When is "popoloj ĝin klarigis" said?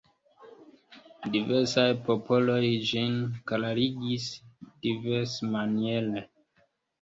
2.07-4.27